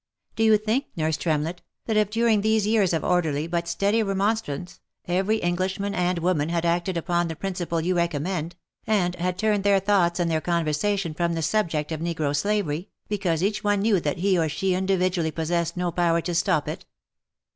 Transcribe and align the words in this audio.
Do 0.35 0.41
you 0.41 0.57
think, 0.57 0.87
nurse 0.95 1.15
Tremlett, 1.15 1.61
that 1.85 1.95
if 1.95 2.09
during 2.09 2.41
these 2.41 2.65
years 2.65 2.91
of 2.91 3.03
orderly, 3.03 3.45
but 3.45 3.67
steady 3.67 4.01
re 4.01 4.15
monstrance, 4.15 4.79
every 5.07 5.37
Englishman 5.37 5.93
and 5.93 6.17
woman 6.17 6.49
had 6.49 6.65
acted 6.65 6.97
upon 6.97 7.27
the 7.27 7.35
prin 7.35 7.53
ciple 7.53 7.83
you 7.83 7.95
recommend, 7.95 8.55
and 8.87 9.13
had 9.17 9.37
turned 9.37 9.63
their 9.63 9.79
thoughts 9.79 10.19
and 10.19 10.31
their 10.31 10.41
conversation 10.41 11.13
from 11.13 11.33
the 11.35 11.43
subject 11.43 11.91
of 11.91 11.99
negro 12.01 12.35
slavery, 12.35 12.89
because 13.09 13.43
each 13.43 13.63
one 13.63 13.81
knew 13.83 13.99
that 13.99 14.17
he 14.17 14.39
or 14.39 14.49
she 14.49 14.73
individually 14.73 15.29
possessed 15.29 15.77
no 15.77 15.91
power 15.91 16.19
to 16.21 16.33
stop 16.33 16.67
it. 16.67 16.87